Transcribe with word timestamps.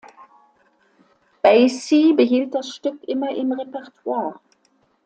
Basie 1.43 2.13
behielt 2.15 2.55
das 2.55 2.69
Stück 2.75 3.03
immer 3.07 3.29
im 3.35 3.51
Repertoire. 3.51 4.39